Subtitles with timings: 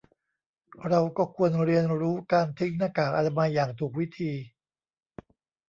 [0.87, 4.31] เราก็ควรเรียนรู้การทิ้งหน้ากากอนามัยอย่างถูกวิธี